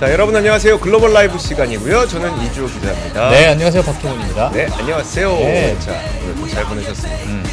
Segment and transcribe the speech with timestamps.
[0.00, 0.80] 자, 여러분 안녕하세요.
[0.80, 2.06] 글로벌 라이브 시간이고요.
[2.08, 3.28] 저는 이주호 기자입니다.
[3.28, 3.82] 네, 안녕하세요.
[3.82, 4.50] 박종훈입니다.
[4.50, 5.28] 네, 안녕하세요.
[5.34, 5.78] 네.
[5.78, 5.92] 자,
[6.24, 7.22] 오늘도 잘 보내셨습니다.
[7.24, 7.44] 음.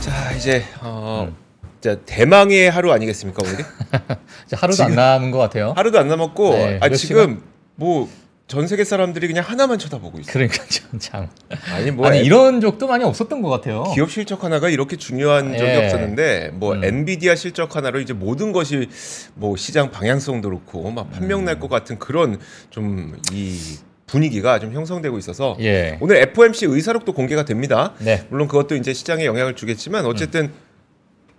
[0.00, 1.32] 자, 이제 어,
[1.80, 3.64] 자, 대망의 하루 아니겠습니까, 오늘이?
[4.52, 5.72] 하루도 지금- 안 남은 것 같아요.
[5.76, 7.42] 하루도 안 남았고 네, 아, 몇 지금
[7.76, 8.08] 뭐
[8.46, 10.32] 전 세계 사람들이 그냥 하나만 쳐다보고 있어요.
[10.32, 11.28] 그러니까 참, 참.
[11.72, 13.84] 아니 뭐 아니 애- 이런 적도 많이 없었던 것 같아요.
[13.94, 15.84] 기업 실적 하나가 이렇게 중요한 적이 예.
[15.86, 16.84] 없었는데 뭐 음.
[16.84, 18.88] 엔비디아 실적 하나로 이제 모든 것이
[19.34, 21.44] 뭐 시장 방향성도 그렇고 막 판명 음.
[21.46, 22.38] 날것 같은 그런
[22.70, 23.58] 좀 이
[24.06, 25.96] 분위기가 좀 형성되고 있어서 예.
[26.00, 27.94] 오늘 FOMC 의사록도 공개가 됩니다.
[27.98, 28.22] 네.
[28.28, 30.52] 물론 그것도 이제 시장에 영향을 주겠지만 어쨌든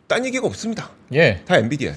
[0.07, 0.89] 딴 얘기가 없습니다.
[1.13, 1.41] 예.
[1.45, 1.93] 다 엔비디아.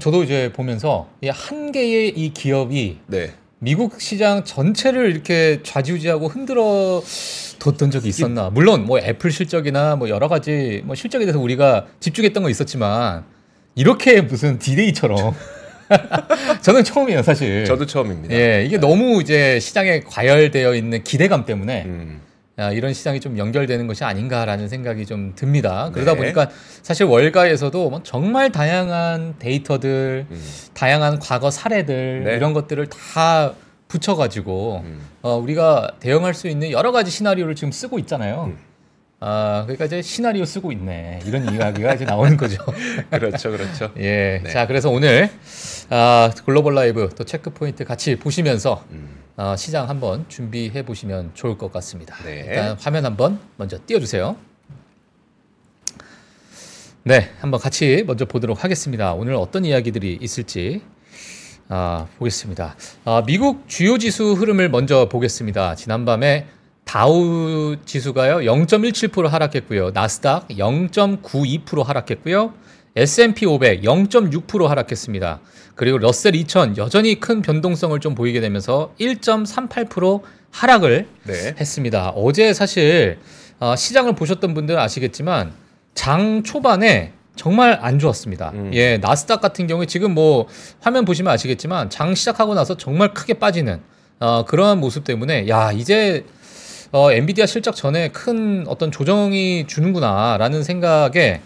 [0.00, 3.34] 저도 이제 보면서 이한 개의 이 기업이 네.
[3.60, 7.02] 미국 시장 전체를 이렇게 좌지우지하고 흔들어
[7.58, 8.50] 뒀던 적이 있었나?
[8.50, 13.24] 물론 뭐 애플 실적이나 뭐 여러 가지 뭐 실적에 대해서 우리가 집중했던 건 있었지만
[13.74, 15.34] 이렇게 무슨 디데이처럼
[16.62, 17.64] 저는 처음이에요, 사실.
[17.64, 18.34] 저도 처음입니다.
[18.34, 22.20] 예, 이게 너무 이제 시장에 과열되어 있는 기대감 때문에 음.
[22.58, 25.90] 아, 이런 시장이 좀 연결되는 것이 아닌가라는 생각이 좀 듭니다.
[25.94, 26.18] 그러다 네.
[26.18, 26.50] 보니까
[26.82, 30.44] 사실 월가에서도 뭐 정말 다양한 데이터들, 음.
[30.74, 32.34] 다양한 과거 사례들 네.
[32.34, 33.52] 이런 것들을 다
[33.86, 35.00] 붙여가지고 음.
[35.22, 38.52] 어, 우리가 대응할 수 있는 여러 가지 시나리오를 지금 쓰고 있잖아요.
[38.52, 38.58] 음.
[39.20, 42.64] 아, 그러니까 이제 시나리오 쓰고 있네 이런 이야기가 이제 나오는 거죠.
[43.10, 43.92] 그렇죠, 그렇죠.
[43.98, 44.50] 예, 네.
[44.50, 45.30] 자 그래서 오늘
[45.90, 49.18] 아, 글로벌 라이브 또 체크 포인트 같이 보시면서 음.
[49.36, 52.16] 어, 시장 한번 준비해 보시면 좋을 것 같습니다.
[52.24, 52.44] 네.
[52.46, 54.36] 일단 화면 한번 먼저 띄워주세요.
[57.04, 59.14] 네, 한번 같이 먼저 보도록 하겠습니다.
[59.14, 60.82] 오늘 어떤 이야기들이 있을지
[61.70, 62.76] 아, 보겠습니다.
[63.04, 65.74] 아, 미국 주요 지수 흐름을 먼저 보겠습니다.
[65.74, 66.46] 지난밤에
[66.84, 69.90] 다우 지수가요 0.17% 하락했고요.
[69.92, 72.52] 나스닥 0.92% 하락했고요.
[72.98, 75.40] S&P 500 0.6% 하락했습니다.
[75.76, 81.54] 그리고 러셀 2000 여전히 큰 변동성을 좀 보이게 되면서 1.38% 하락을 네.
[81.60, 82.10] 했습니다.
[82.10, 83.18] 어제 사실
[83.60, 85.52] 어, 시장을 보셨던 분들은 아시겠지만
[85.94, 88.50] 장 초반에 정말 안 좋았습니다.
[88.54, 88.70] 음.
[88.74, 90.48] 예, 나스닥 같은 경우에 지금 뭐
[90.80, 93.80] 화면 보시면 아시겠지만 장 시작하고 나서 정말 크게 빠지는
[94.18, 96.24] 어, 그러한 모습 때문에 야 이제
[96.90, 101.42] 어, 엔비디아 실적 전에 큰 어떤 조정이 주는구나라는 생각에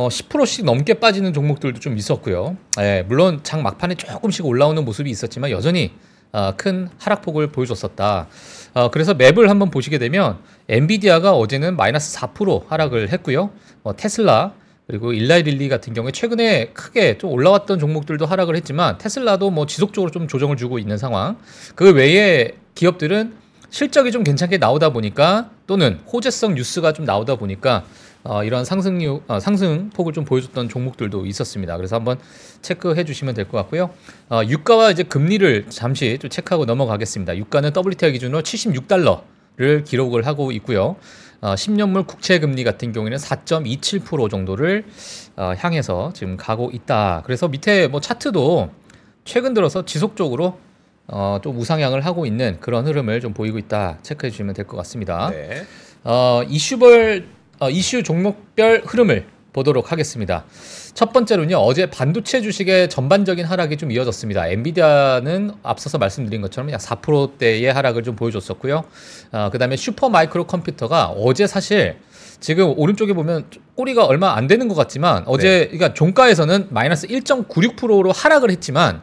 [0.00, 2.56] 어, 10%씩 넘게 빠지는 종목들도 좀 있었고요.
[2.78, 5.92] 예, 물론 장 막판에 조금씩 올라오는 모습이 있었지만 여전히
[6.32, 8.26] 어, 큰 하락폭을 보여줬었다.
[8.72, 10.38] 어, 그래서 맵을 한번 보시게 되면
[10.70, 13.50] 엔비디아가 어제는 마이너스 4% 하락을 했고요.
[13.82, 14.54] 어, 테슬라
[14.86, 20.10] 그리고 일라이 릴리 같은 경우에 최근에 크게 좀 올라왔던 종목들도 하락을 했지만 테슬라도 뭐 지속적으로
[20.10, 21.36] 좀 조정을 주고 있는 상황.
[21.74, 23.34] 그 외에 기업들은
[23.68, 27.84] 실적이 좀 괜찮게 나오다 보니까 또는 호재성 뉴스가 좀 나오다 보니까
[28.22, 31.76] 어, 이런 상승률 어, 상승폭을 좀 보여줬던 종목들도 있었습니다.
[31.76, 32.18] 그래서 한번
[32.62, 33.90] 체크해 주시면 될 것 같고요.
[34.28, 37.36] 어, 유가와 이제 금리를 잠시 좀 체크하고 넘어가겠습니다.
[37.36, 40.96] 유가는 WTI 기준으로 76달러를 기록을 하고 있고요.
[41.40, 44.84] 어, 10년물 국채 금리 같은 경우에는 4.27% 정도를
[45.36, 47.22] 어, 향해서 지금 가고 있다.
[47.24, 48.70] 그래서 밑에 뭐 차트도
[49.24, 50.58] 최근 들어서 지속적으로
[51.06, 53.98] 어, 좀 우상향을 하고 있는 그런 흐름을 좀 보이고 있다.
[54.02, 55.30] 체크해 주시면 될 것 같습니다.
[55.30, 55.62] 네.
[56.04, 60.44] 어, 이슈별 어, 이슈 종목별 흐름을 보도록 하겠습니다.
[60.94, 61.56] 첫 번째로는요.
[61.56, 64.48] 어제 반도체 주식의 전반적인 하락이 좀 이어졌습니다.
[64.48, 68.84] 엔비디아는 앞서서 말씀드린 것처럼 약 4%대의 하락을 좀 보여줬었고요.
[69.32, 71.96] 어, 그 다음에 슈퍼 마이크로 컴퓨터가 어제 사실
[72.38, 78.50] 지금 오른쪽에 보면 꼬리가 얼마 안 되는 것 같지만 어제 그러니까 종가에서는 마이너스 1.96%로 하락을
[78.50, 79.02] 했지만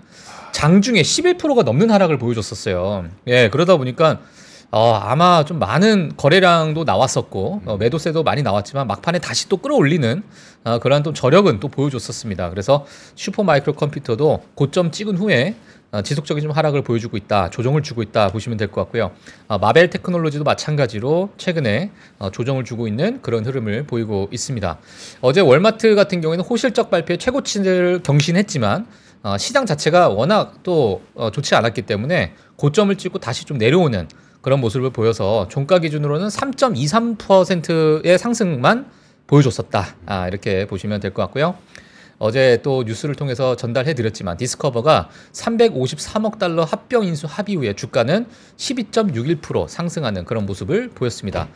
[0.52, 3.06] 장중에 11%가 넘는 하락을 보여줬었어요.
[3.28, 4.22] 예, 그러다 보니까
[4.70, 10.24] 어, 아마 좀 많은 거래량도 나왔었고 어, 매도세도 많이 나왔지만 막판에 다시 또 끌어올리는
[10.66, 12.50] 어, 그러한 또 저력은 또 보여줬었습니다.
[12.50, 12.86] 그래서
[13.16, 15.56] 슈퍼 마이크로 컴퓨터도 고점 찍은 후에
[15.92, 19.12] 어, 지속적인 좀 하락을 보여주고 있다, 조정을 주고 있다 보시면 될 것 같고요.
[19.48, 24.80] 어, 마벨 테크놀로지도 마찬가지로 최근에 어, 조정을 주고 있는 그런 흐름을 보이고 있습니다.
[25.22, 28.86] 어제 월마트 같은 경우에는 호실적 발표에 최고치를 경신했지만
[29.24, 34.10] 어, 시장 자체가 워낙 또 어, 좋지 않았기 때문에 고점을 찍고 다시 좀 내려오는
[34.48, 38.90] 그런 모습을 보여서 종가 기준으로는 3.23%의 상승만
[39.28, 39.98] 보여줬었다.
[40.06, 41.56] 아, 이렇게 보시면 될 것 같고요.
[42.18, 49.68] 어제 또 뉴스를 통해서 전달해 드렸지만 디스커버가 353억 달러 합병 인수 합의 후에 주가는 12.61%
[49.68, 51.50] 상승하는 그런 모습을 보였습니다.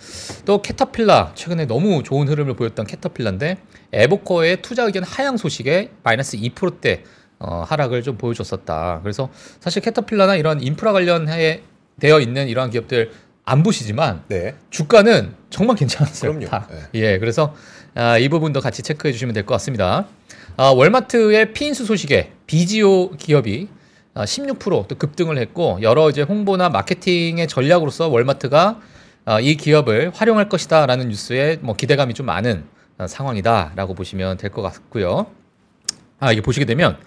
[0.44, 3.58] 또 캐터필라 최근에 너무 좋은 흐름을 보였던 캐터필라인데
[3.94, 7.06] 에보커의 투자 의견 하향 소식에 마이너스 2%대
[7.40, 9.00] 어, 하락을 좀 보여줬었다.
[9.02, 9.30] 그래서
[9.62, 13.12] 사실 캐터필라나 이런 인프라 관련해 되어 있는 이러한 기업들
[13.44, 14.56] 안 보시지만 네.
[14.70, 16.32] 주가는 정말 괜찮았어요.
[16.32, 16.48] 그럼요.
[16.50, 16.68] 다.
[16.72, 16.80] 네.
[17.02, 17.54] 예, 그래서
[17.96, 20.08] 아, 이 부분도 같이 체크해 주시면 될 것 같습니다.
[20.58, 23.68] 아, 월마트의 피인수 소식에 비지오 기업이
[24.14, 28.80] 어, 16%또 급등을 했고 여러 이제 홍보나 마케팅의 전략으로서 월마트가
[29.26, 32.64] 어, 이 기업을 활용할 것이다라는 뉴스에 뭐 기대감이 좀 많은
[32.98, 35.28] 어, 상황이다라고 보시면 될 것 같고요.
[36.20, 36.98] 아 이게 보시게 되면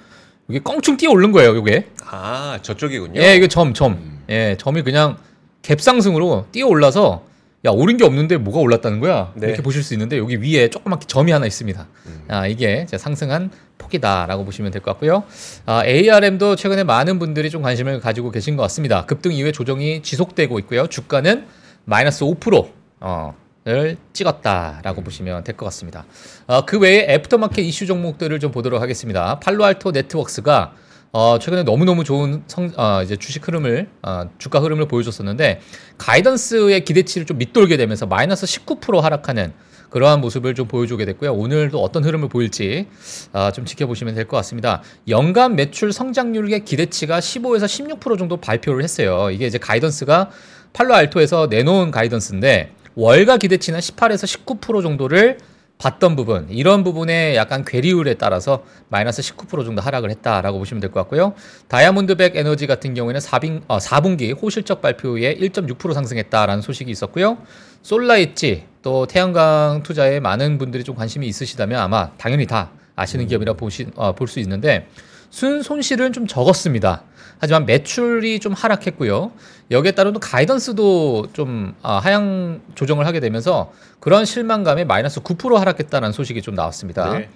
[0.48, 1.88] 이게 껑충 뛰어 오른 거예요, 이게.
[2.06, 3.20] 아 저쪽이군요.
[3.20, 4.13] 예, 이게 점, 점.
[4.28, 5.16] 예, 점이 그냥
[5.62, 7.24] 갭상승으로 뛰어 올라서
[7.66, 9.46] 야 오른 게 없는데 뭐가 올랐다는 거야 네.
[9.46, 11.86] 이렇게 보실 수 있는데 여기 위에 조그맣게 점이 하나 있습니다.
[12.06, 12.24] 음.
[12.28, 15.24] 아 이게 상승한 폭이다라고 보시면 될 것 같고요.
[15.66, 19.06] 아, ARM도 최근에 많은 분들이 좀 관심을 가지고 계신 것 같습니다.
[19.06, 20.86] 급등 이후에 조정이 지속되고 있고요.
[20.86, 21.46] 주가는
[21.86, 22.68] 마이너스 5%.
[23.00, 23.34] 어,
[23.66, 26.04] 을 찍었다라고 보시면 될 것 같습니다.
[26.46, 29.40] 어, 그 외에 애프터마켓 이슈 종목들을 좀 보도록 하겠습니다.
[29.40, 30.74] 팔로알토 네트워크스가
[31.16, 35.60] 어, 최근에 너무너무 좋은 성, 어, 이제 주식 흐름을, 어, 주가 흐름을 보여줬었는데,
[35.96, 39.52] guidance의 기대치를 좀 밑돌게 되면서 마이너스 19% 하락하는
[39.90, 41.32] 그러한 모습을 좀 보여주게 됐고요.
[41.32, 42.88] 오늘도 어떤 흐름을 보일지
[43.32, 44.82] 어, 좀 지켜보시면 될 것 같습니다.
[45.06, 47.66] 연간 매출 성장률의 기대치가 15에서
[48.00, 49.30] 16% 정도 발표를 했어요.
[49.30, 50.30] 이게 이제 가이던스가
[50.72, 55.38] 팔로알토에서 내놓은 가이던스인데, 월가 기대치는 18에서 19% 정도를
[55.78, 61.00] 봤던 부분 이런 부분에 약간 괴리율에 따라서 마이너스 19% 정도 하락을 했다라고 보시면 될 것
[61.00, 61.34] 같고요.
[61.68, 67.38] 다이아몬드백 에너지 같은 경우에는 4빙, 어, 4분기 호실적 발표에 1.6% 상승했다라는 소식이 있었고요.
[67.82, 73.86] 솔라있지 또 태양광 투자에 많은 분들이 좀 관심이 있으시다면 아마 당연히 다 아시는 기업이라 보시,
[73.96, 74.86] 어, 볼수 있는데
[75.30, 77.02] 순 손실은 좀 적었습니다.
[77.38, 79.32] 하지만 매출이 좀 하락했고요.
[79.70, 86.12] 여기에 따른 또 가이던스도 좀 아, 하향 조정을 하게 되면서 그런 실망감에 마이너스 9% 하락했다는
[86.12, 87.18] 소식이 좀 나왔습니다.
[87.18, 87.28] 네.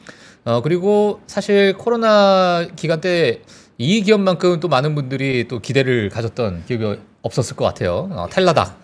[0.44, 3.42] 어, 그리고 사실 코로나 기간 때
[3.78, 8.08] 이 기업만큼 또 많은 분들이 또 기대를 가졌던 기업이 없었을 것 같아요.
[8.12, 8.76] 어, 텔라닥.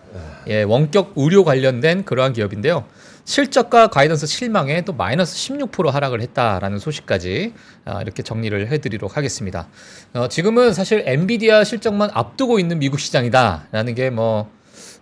[0.47, 2.85] 예, 원격 의료 관련된 그러한 기업인데요.
[3.25, 9.67] 실적과 가이던스 실망에 또 마이너스 16% 하락을 했다라는 소식까지 아, 이렇게 정리를 해드리도록 하겠습니다.
[10.13, 14.49] 어, 지금은 사실 엔비디아 실적만 앞두고 있는 미국 시장이다라는 게뭐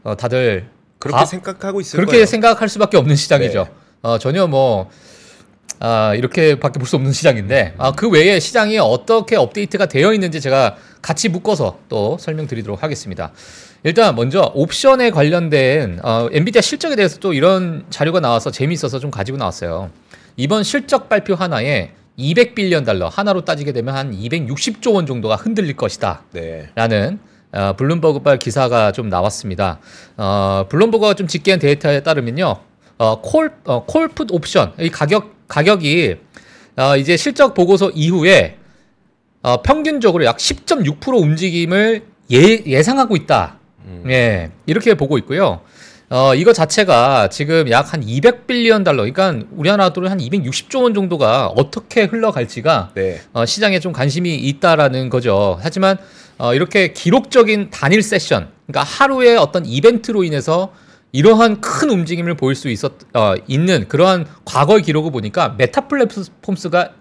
[0.04, 2.26] 어, 다들 그렇게 아, 생각하고 있을 그렇게 거예요.
[2.26, 3.64] 생각할 수밖에 없는 시장이죠.
[3.66, 3.72] 네.
[4.04, 4.90] 어, 전혀 뭐
[5.80, 10.78] 아, 이렇게밖에 볼 수 없는 시장인데 아, 그 외에 시장이 어떻게 업데이트가 되어 있는지 제가
[11.02, 13.34] 같이 묶어서 또 설명드리도록 하겠습니다.
[13.84, 19.38] 일단 먼저 옵션에 관련된 어, 엔비디아 실적에 대해서 또 이런 자료가 나와서 재미있어서 좀 가지고
[19.38, 19.92] 나왔어요.
[20.38, 25.76] 이번 실적 발표 하나에 200 billion 달러 하나로 따지게 되면 한 260조 원 정도가 흔들릴
[25.76, 26.24] 것이다.
[26.32, 26.70] 네.
[26.76, 27.20] 라는
[27.52, 29.80] 어, 블룸버그발 기사가 좀 나왔습니다.
[30.16, 32.56] 어, 블룸버그가 좀 집계한 데이터에 따르면요,
[32.98, 36.16] 어, 콜, 어, 콜풋 옵션 이 가격 가격이
[36.78, 38.58] 어, 이제 실적 보고서 이후에
[39.42, 43.60] 어, 평균적으로 약 10.6% 움직임을 예, 예상하고 있다.
[43.86, 44.04] 음.
[44.10, 45.62] 예, 이렇게 보고 있고요.
[46.10, 50.94] 어, 이거 자체가 지금 약 한 200 billion 달러, 그러니까 우리나라 돈으로 한 260조 원
[50.94, 53.20] 정도가 어떻게 흘러갈지가 네.
[53.34, 55.58] 어, 시장에 좀 관심이 있다라는 거죠.
[55.62, 55.98] 하지만
[56.38, 60.72] 어, 이렇게 기록적인 단일 세션, 그러니까 하루의 어떤 이벤트로 인해서
[61.14, 66.92] 이러한 큰 움직임을 보일 수 있었 어, 있는 그러한 과거의 기록을 보니까 메타 플랫폼스가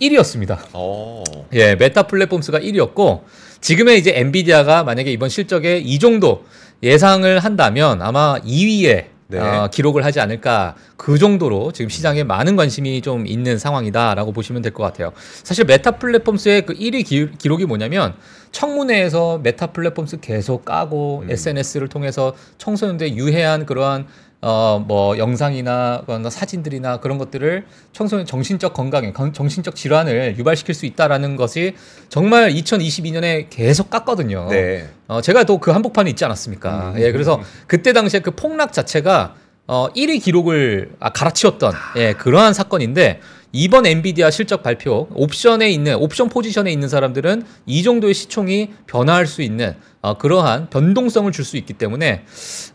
[0.00, 0.58] 1위였습니다.
[0.72, 1.22] 어.
[1.52, 3.22] 예, 메타 플랫폼스가 1위였고
[3.60, 6.44] 지금의 이제 엔비디아가 만약에 이번 실적에 이 정도
[6.82, 9.38] 예상을 한다면 아마 2위에 네.
[9.38, 14.72] 어, 기록을 하지 않을까 그 정도로 지금 시장에 많은 관심이 좀 있는 상황이다라고 보시면 될
[14.72, 15.12] 것 같아요.
[15.44, 18.14] 사실 메타 플랫폼스의 그 1위 기, 록이 뭐냐면
[18.50, 21.30] 청문회에서 메타 플랫폼스 계속 까고 음.
[21.30, 24.06] SNS를 통해서 청소년들 유해한 그러한
[24.42, 31.36] 어 뭐 영상이나 사진들이나 그런 것들을 청소년 정신적 건강에 건- 정신적 질환을 유발시킬 수 있다라는
[31.36, 31.74] 것이
[32.08, 34.48] 정말 2022년에 계속 깠거든요.
[34.48, 34.88] 네.
[35.08, 36.92] 어, 제가 또 그 한복판에 있지 않았습니까?
[36.96, 37.00] 음.
[37.02, 39.34] 예, 그래서 그때 당시에 그 폭락 자체가
[39.66, 43.20] 어, 1위 기록을 아, 갈아치웠던 예, 그러한 사건인데
[43.52, 49.42] 이번 엔비디아 실적 발표 옵션에 있는 옵션 포지션에 있는 사람들은 이 정도의 시총이 변화할 수
[49.42, 52.22] 있는 어, 그러한 변동성을 줄 수 있기 때문에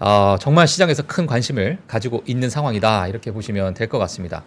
[0.01, 4.43] 어, 정말 시장에서 큰 관심을 가지고 있는 상황이다 이렇게 보시면 될 것 같습니다.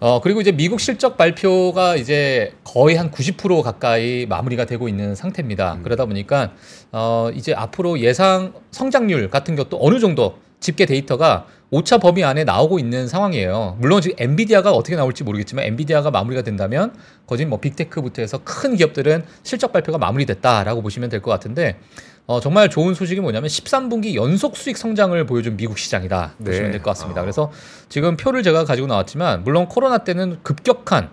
[0.00, 5.80] 어, 그리고 이제 미국 실적 발표가 이제 거의 한 90% 가까이 마무리가 되고 있는 상태입니다.
[5.82, 6.52] 그러다 보니까,
[6.92, 12.78] 어, 이제 앞으로 예상 성장률 같은 것도 어느 정도 집계 데이터가 오차 범위 안에 나오고
[12.78, 13.76] 있는 상황이에요.
[13.78, 16.92] 물론 지금 엔비디아가 어떻게 나올지 모르겠지만 엔비디아가 마무리가 된다면
[17.26, 21.78] 거진 뭐 빅테크부터 해서 큰 기업들은 실적 발표가 마무리됐다라고 보시면 될 것 같은데
[22.26, 26.44] 어, 정말 좋은 소식이 뭐냐면 13분기 연속 수익 성장을 보여준 미국 시장이다 네.
[26.50, 27.20] 보시면 될 것 같습니다.
[27.20, 27.24] 아.
[27.24, 27.50] 그래서
[27.88, 31.10] 지금 표를 제가 가지고 나왔지만 물론 코로나 때는 급격한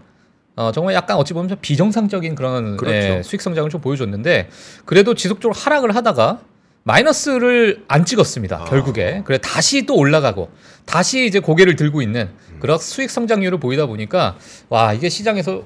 [0.57, 2.95] 어, 정말 약간 어찌 보면 좀 비정상적인 그런 그렇죠.
[2.95, 4.47] 예, 수익 성장을 좀 보여줬는데
[4.85, 6.39] 그래도 지속적으로 하락을 하다가
[6.85, 8.61] 마이너스를 안 찍었습니다.
[8.61, 8.65] 아.
[8.65, 10.49] 결국에 그래 다시 또 올라가고
[10.85, 14.37] 다시 이제 고개를 들고 있는 그런 수익 성장률을 보이다 보니까
[14.69, 15.63] 와 이게 시장에서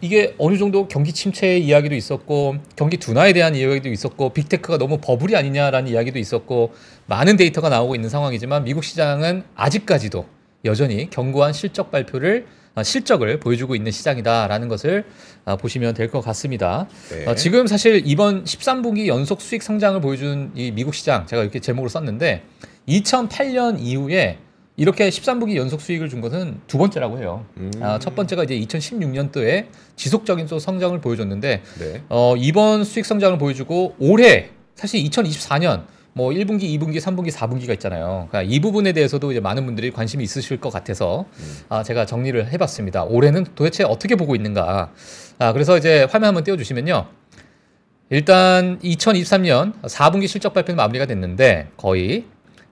[0.00, 5.34] 이게 어느 정도 경기 침체의 이야기도 있었고 경기 둔화에 대한 이야기도 있었고 빅테크가 너무 버블이
[5.34, 6.74] 아니냐라는 이야기도 있었고
[7.06, 10.26] 많은 데이터가 나오고 있는 상황이지만 미국 시장은 아직까지도
[10.64, 15.04] 여전히 견고한 실적 발표를 아, 실적을 보여주고 있는 시장이다라는 것을
[15.44, 16.86] 아, 보시면 될 것 같습니다.
[17.10, 17.24] 네.
[17.26, 21.88] 어, 지금 사실 이번 13분기 연속 수익 성장을 보여준 이 미국 시장 제가 이렇게 제목으로
[21.88, 22.42] 썼는데
[22.88, 24.38] 2008년 이후에
[24.76, 27.46] 이렇게 13분기 연속 수익을 준 것은 두 번째라고 해요.
[27.56, 27.70] 음.
[27.80, 29.66] 아, 첫 번째가 이제 2016년도에
[29.96, 32.02] 지속적인 또 성장을 보여줬는데 네.
[32.10, 35.84] 어, 이번 수익 성장을 보여주고 올해 사실 2024년
[36.16, 38.28] 뭐 1분기, 2분기, 3분기, 4분기가 있잖아요.
[38.30, 41.26] 그러니까 이 부분에 대해서도 이제 많은 분들이 관심이 있으실 것 같아서
[41.68, 43.04] 아, 제가 정리를 해봤습니다.
[43.04, 44.92] 올해는 도대체 어떻게 보고 있는가.
[45.38, 47.06] 아, 그래서 이제 화면 한번 띄워주시면요.
[48.08, 52.24] 일단 2023년 4분기 실적 발표는 마무리가 됐는데 거의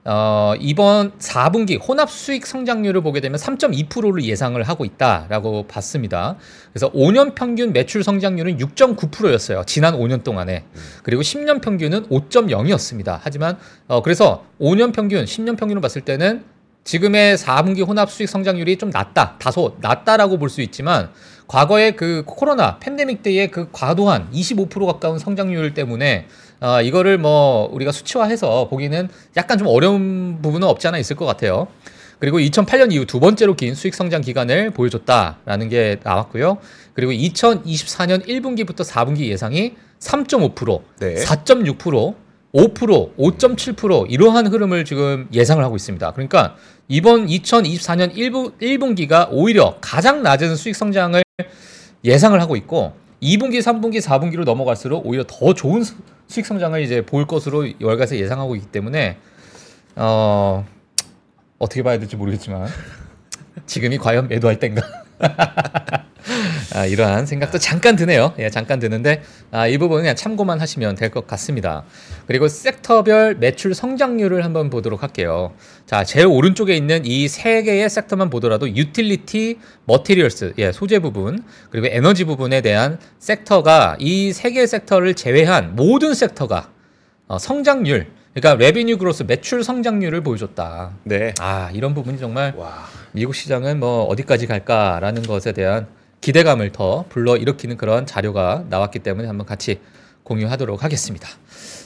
[0.07, 6.37] 어, 이번 4분기 혼합 수익 성장률을 보게 되면 3.2%를 예상을 하고 있다라고 봤습니다.
[6.73, 9.63] 그래서 5년 평균 매출 성장률은 6.9%였어요.
[9.67, 10.65] 지난 5년 동안에.
[11.03, 13.19] 그리고 10년 평균은 5.0이었습니다.
[13.23, 13.57] 하지만
[13.89, 16.45] 어, 그래서 5년 평균, 10년 평균을 봤을 때는
[16.85, 21.09] 지금의 4분기 혼합 수익 성장률이 좀 낮다, 다소 낮다라고 볼 수 있지만
[21.47, 26.27] 과거에 그 코로나 팬데믹 때의 그 과도한 25% 가까운 성장률 때문에
[26.65, 31.67] 어, 이거를 뭐 우리가 수치화해서 보기는 약간 좀 어려운 부분은 없지 않아 있을 것 같아요.
[32.19, 36.57] 그리고 2008년 이후 두 번째로 긴 수익 성장 기간을 보여줬다라는 게 나왔고요.
[36.95, 41.17] 그리고 2024년 1분기부터 4분기 예상이 3.5%, 네.
[41.17, 42.15] 4.6%,
[42.55, 46.13] 5%, 5.7% 이러한 흐름을 지금 예상을 하고 있습니다.
[46.13, 46.57] 그러니까
[46.89, 51.23] 이번 2024년 1부, 1분기가 오히려 가장 낮은 수익 성장을
[52.05, 55.95] 예상을 하고 있고 2분기, 3분기, 4분기로 넘어갈수록 오히려 더 좋은 수-
[56.29, 59.17] 수익 성장을 이제 볼 것으로 월가에서 예상하고 있기 때문에
[59.97, 60.65] 어
[61.59, 62.69] 어떻게 봐야 될지 모르겠지만
[63.67, 64.83] 지금이 과연 매도할 때인가?
[66.75, 68.33] 아, 이러한 생각도 잠깐 드네요.
[68.39, 71.85] 예, 잠깐 드는데 아, 이 부분은 그냥 참고만 하시면 될 것 같습니다.
[72.27, 75.53] 그리고 섹터별 매출 성장률을 한번 보도록 할게요.
[75.87, 81.87] 자, 제일 오른쪽에 있는 이 세 개의 섹터만 보더라도 유틸리티, materials, 예, 소재 부분, 그리고
[81.89, 86.71] 에너지 부분에 대한 섹터가 이 세 개의 섹터를 제외한 모든 섹터가
[87.29, 90.91] 어, 성장률, 그러니까 revenue growth 매출 성장률을 보여줬다.
[91.05, 91.33] 네.
[91.39, 92.87] 아, 이런 부분이 정말 와.
[93.13, 95.87] 미국 시장은 뭐 어디까지 갈까라는 것에 대한
[96.21, 99.81] 기대감을 더 불러 일으키는 그런 자료가 나왔기 때문에 한번 같이
[100.25, 101.29] 공유하도록 하겠습니다.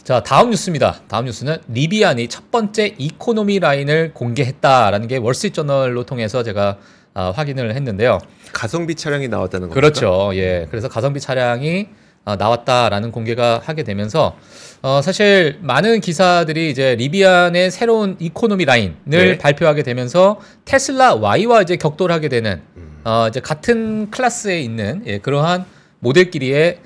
[0.04, 1.00] 자, 다음 뉴스입니다.
[1.06, 6.78] 다음 뉴스는 리비안이 첫 번째 economy line을 공개했다라는 게 월스트리트저널로 통해서 제가
[7.12, 8.20] 아, 확인을 했는데요.
[8.54, 9.74] 가성비 차량이 나왔다는 겁니까?
[9.74, 10.30] 그렇죠.
[10.34, 10.66] 예.
[10.70, 14.36] 그래서 가성비 차량이 어, 나왔다라는 공개가 하게 되면서
[14.82, 19.38] 어, 사실 많은 기사들이 이제 리비안의 새로운 economy line을 네.
[19.38, 23.00] 발표하게 되면서 테슬라 Y와 이제 격돌을 하게 되는 음.
[23.04, 25.64] 어, 이제 같은 클래스에 있는 예, 그러한
[26.00, 26.78] 모델끼리의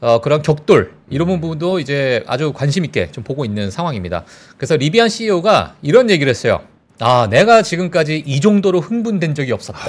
[0.00, 4.24] 어, 그런 격돌 이런 부분도 이제 아주 관심 있게 좀 보고 있는 상황입니다.
[4.56, 6.62] 그래서 리비안 CEO가 이런 얘기를 했어요.
[7.00, 9.80] 아, 내가 지금까지 이 정도로 흥분된 적이 없었다.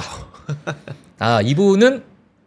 [1.20, 2.04] 아, 이분은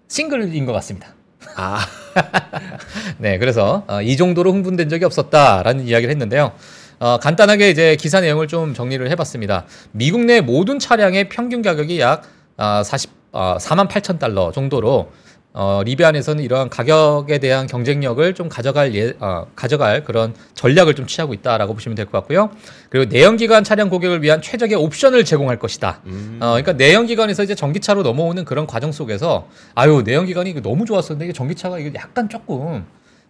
[0.09, 1.14] 싱글인 것 같습니다.
[1.57, 1.79] 아,
[3.19, 6.53] 네, 그래서 어, 이 정도로 흥분된 적이 없었다라는 이야기를 했는데요.
[7.01, 9.65] 어, 간단하게 이제 기사 내용을 좀 정리를 해봤습니다.
[9.93, 12.23] 미국 내 모든 차량의 평균 가격이 약
[12.57, 15.11] 아, 40, 어, 4만 8천 달러 정도로
[15.57, 21.33] 어, 리비안에서는 이러한 가격에 대한 경쟁력을 좀 가져갈 예, 어, 가져갈 그런 전략을 좀 취하고
[21.33, 22.51] 있다라고 보시면 될 것 같고요.
[22.91, 26.01] 그리고 내연기관 차량 고객을 위한 최적의 옵션을 제공할 것이다.
[26.07, 26.39] 음.
[26.41, 29.47] 어, 그러니까 내연기관에서 이제 전기차로 넘어오는 그런 과정 속에서
[29.77, 32.85] 아유 내연기관이 이거 너무 좋았었는데 이게 전기차가 이거 약간 조금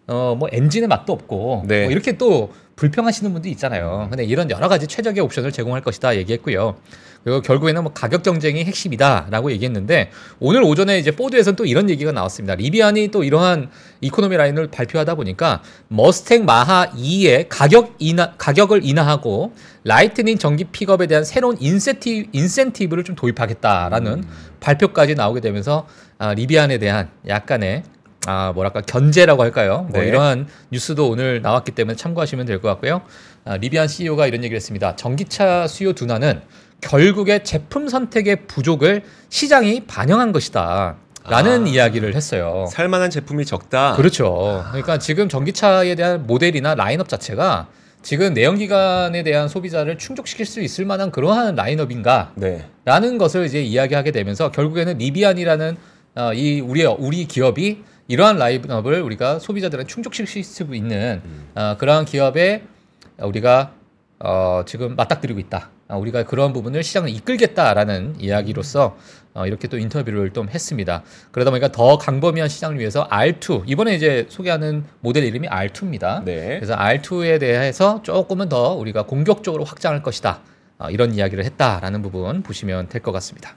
[0.07, 1.83] 어 뭐 엔진의 맛도 없고 네.
[1.85, 4.09] 뭐 이렇게 또 불평하시는 분도 있잖아요.
[4.11, 6.77] 근데 이런 여러 가지 최적의 옵션을 제공할 것이다 얘기했고요.
[7.23, 12.55] 그리고 결국에는 뭐 가격 경쟁이 핵심이다라고 얘기했는데 오늘 오전에 이제 포드에서는 또 이런 얘기가 나왔습니다.
[12.55, 13.71] 리비안이 또 이러한
[14.03, 19.55] economy line을 발표하다 보니까 머스탱 마하 E의 가격 인하 가격을 인하하고
[19.85, 24.25] 라이트닝 전기 픽업에 대한 새로운 인센티 인센티브를 좀 도입하겠다라는
[24.61, 25.87] 발표까지 나오게 되면서
[26.19, 27.85] 아, 리비안에 대한 약간의
[28.27, 29.87] 아 뭐랄까 견제라고 할까요?
[29.91, 30.09] 뭐 네.
[30.09, 33.03] 이러한 뉴스도 오늘 나왔기 때문에 참고하시면 될 것 같고요.
[33.45, 34.97] 아, 리비안 CEO가 이런 얘기를 했습니다.
[34.97, 36.41] 전기차 수요 둔화는
[36.81, 40.97] 결국에 제품 선택의 부족을 시장이 반영한 것이다.
[41.27, 41.69] 라는 아.
[41.69, 42.67] 이야기를 했어요.
[42.71, 43.97] 살만한 제품이 적다.
[43.97, 44.63] 그렇죠.
[44.69, 47.69] 그러니까 지금 전기차에 대한 모델이나 라인업 자체가
[48.03, 52.67] 지금 내연기관에 대한 소비자를 충족시킬 수 있을 만한 그러한 라인업인가 네.
[52.85, 55.77] 라는 것을 이제 이야기하게 되면서 결국에는 리비안이라는
[56.17, 61.45] 어, 이 우리 우리 기업이 이러한 라인업을 우리가 소비자들은 충족시킬 수 있는 음.
[61.55, 62.65] 어, 그러한 기업에
[63.19, 63.73] 우리가
[64.21, 65.71] 어, 지금 맞닥뜨리고 있다.
[65.87, 68.97] 아, 우리가 그런 부분을 시장을 이끌겠다라는 이야기로서
[69.35, 71.03] 어, 이렇게 또 인터뷰를 좀 했습니다.
[71.31, 76.25] 그러다 보니까 더 강범위한 시장을 위해서 R2 이번에 이제 소개하는 모델 이름이 R2입니다.
[76.25, 76.57] 네.
[76.61, 80.41] 그래서 R2에 대해서 조금은 더 우리가 공격적으로 확장할 것이다.
[80.79, 83.55] 어, 이런 이야기를 했다라는 부분 보시면 될 것 같습니다.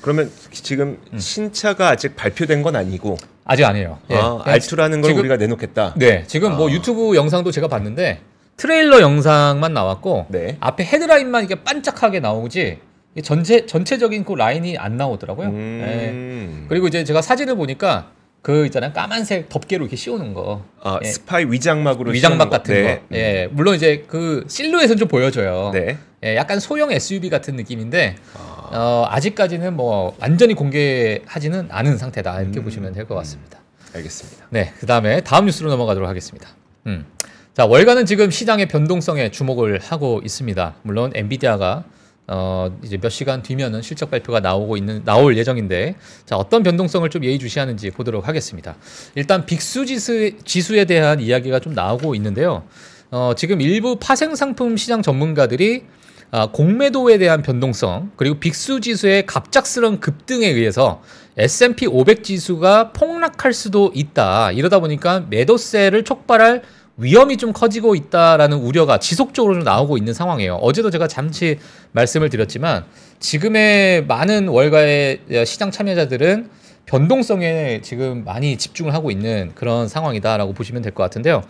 [0.00, 1.18] 그러면 지금 음.
[1.18, 3.98] 신차가 아직 발표된 건 아니고 아직 아니에요.
[4.10, 4.16] 예.
[4.16, 5.94] 아, R2라는 걸 지금- 우리가 내놓겠다.
[5.96, 6.72] 네, 지금 뭐 아.
[6.72, 8.20] 유튜브 영상도 제가 봤는데
[8.56, 10.56] 트레일러 영상만 나왔고 네.
[10.60, 12.78] 앞에 헤드라인만 이게 반짝하게 나오지
[13.24, 15.46] 전체 전체적인 그 라인이 안 나오더라고요.
[15.48, 15.50] 예.
[15.50, 16.66] 음.
[16.68, 18.10] 그리고 이제 제가 사진을 보니까
[18.42, 21.08] 그 있잖아요 까만색 덮개로 이렇게 씌우는 거 아, 예.
[21.08, 22.56] 스파이 위장막으로 위장막 씌우는 거.
[22.56, 22.82] 같은 네.
[23.10, 23.16] 거.
[23.16, 25.70] 예, 물론 이제 그 실루엣은 좀 보여줘요.
[25.72, 25.98] 네.
[26.24, 32.60] 예, 약간 소형 SUV 같은 느낌인데 아, 어, 아직까지는 뭐 완전히 공개하지는 않은 상태다 이렇게
[32.60, 32.64] 음.
[32.64, 33.58] 보시면 될 것 같습니다.
[33.94, 34.46] 알겠습니다.
[34.50, 36.48] 네, 그 다음에 다음 뉴스로 넘어가도록 하겠습니다.
[36.86, 37.06] 음.
[37.54, 40.74] 자, 월가는 지금 시장의 변동성에 주목을 하고 있습니다.
[40.82, 41.84] 물론 엔비디아가
[42.30, 45.94] 어, 이제 몇 시간 뒤면은 실적 발표가 나오고 있는 나올 예정인데
[46.26, 48.76] 자 어떤 변동성을 좀 예의주시하는지 보도록 하겠습니다.
[49.14, 52.64] 일단 빅수 지수 지수에 대한 이야기가 좀 나오고 있는데요.
[53.10, 56.07] 어, 지금 일부 파생 상품 시장 전문가들이 아,
[56.52, 61.02] 공매도에 대한 변동성 그리고 빅수 지수의 갑작스러운 급등에 의해서
[61.36, 64.52] S&P 500 지수가 폭락할 수도 있다.
[64.52, 66.62] 이러다 보니까 매도세를 촉발할
[66.96, 70.56] 위험이 좀 커지고 있다라는 우려가 지속적으로 좀 나오고 있는 상황이에요.
[70.56, 71.58] 어제도 제가 잠시
[71.92, 72.84] 말씀을 드렸지만
[73.20, 76.50] 지금의 많은 월가의 시장 참여자들은
[76.86, 81.42] 변동성에 지금 많이 집중을 하고 있는 그런 상황이다라고 보시면 될 것 같은데요.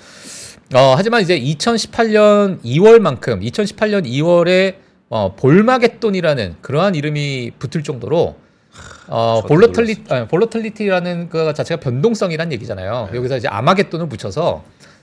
[0.75, 4.75] 어, 하지만 이제 2018년 2월만큼 2018년 2월에
[5.08, 8.37] 어, 볼마겟돈이라는 그러한 이름이 붙을 정도로
[9.06, 13.08] 어, 볼러틀리 아, 볼러틀리티라는 그 자체가 변동성이란 얘기잖아요.
[13.10, 13.16] 네.
[13.16, 14.62] 여기서 이제 아마겟돈을 붙여서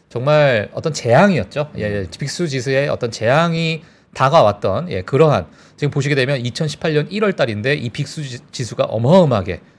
[0.10, 1.72] 정말 어떤 재앙이었죠.
[1.80, 3.82] 예, 예, 빅수 지수의 어떤 재앙이
[4.14, 9.75] 다가왔던 예, 그러한 지금 보시게 되면 2018년 1월 달인데 이 빅수 지- 지수가 어마어마하게 아,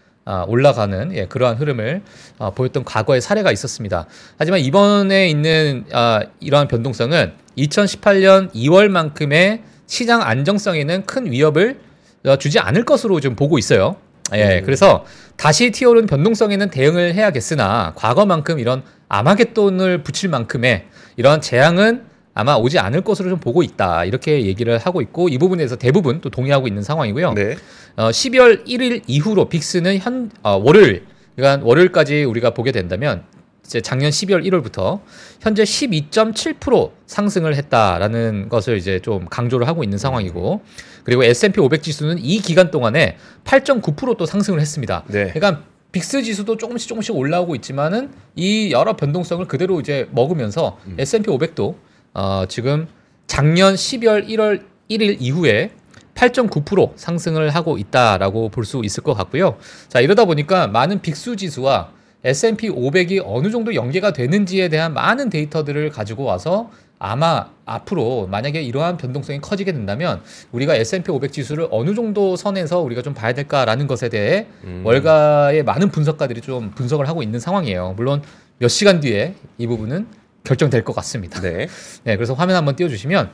[0.49, 2.03] 올라가는 예, 그러한 흐름을
[2.39, 4.07] 아, 보였던 과거의 사례가 있었습니다.
[4.39, 11.79] 하지만 이번에 있는 아, 이러한 변동성은 2018년 2월만큼의 시장 안정성에는 큰 위협을
[12.25, 13.97] 어, 주지 않을 것으로 좀 보고 있어요.
[14.35, 14.65] 예, 음.
[14.65, 15.05] 그래서
[15.37, 20.87] 다시 튀어오른 변동성에는 대응을 해야겠으나 과거만큼 이런 아마겟돈을 붙일 만큼의
[21.17, 22.03] 이런 재앙은
[22.37, 26.29] 아마 오지 않을 것으로 좀 보고 있다 이렇게 얘기를 하고 있고 이 부분에서 대부분 또
[26.29, 27.33] 동의하고 있는 상황이고요.
[27.33, 27.57] 네.
[27.97, 33.25] 어, 12월 1일 이후로 빅스는 현 어, 월요일 그러니까 월요일까지 우리가 보게 된다면
[33.65, 35.01] 이제 작년 12월 1월부터
[35.41, 40.61] 현재 12.7% 상승을 했다라는 것을 이제 좀 강조를 하고 있는 상황이고
[41.05, 45.05] 그리고 S&P 500 지수는 이 기간 동안에 8.9%또 상승을 했습니다.
[45.09, 45.33] 네.
[45.33, 50.97] 그러니까 빅스 지수도 조금씩 조금씩 올라오고 있지만은 이 여러 변동성을 그대로 이제 먹으면서 음.
[50.99, 51.77] S&P 500도
[52.17, 52.89] 어, 지금
[53.27, 55.71] 작년 12월 1월 1일 이후에
[56.15, 59.57] 8.9% 상승을 하고 있다라고 볼 수 있을 것 같고요.
[59.89, 61.91] 자 이러다 보니까 많은 빅수 지수와
[62.25, 68.97] S&P 500이 어느 정도 연계가 되는지에 대한 많은 데이터들을 가지고 와서 아마 앞으로 만약에 이러한
[68.97, 74.09] 변동성이 커지게 된다면 우리가 S&P 500 지수를 어느 정도 선에서 우리가 좀 봐야 될까라는 것에
[74.09, 74.81] 대해 음.
[74.87, 77.93] 월가의 많은 분석가들이 좀 분석을 하고 있는 상황이에요.
[77.99, 78.23] 물론
[78.59, 80.07] 몇 시간 뒤에 이 부분은
[80.47, 81.41] 결정될 것 같습니다.
[81.41, 81.69] 네.
[82.05, 83.31] 네, 그래서 화면 한번 띄워주시면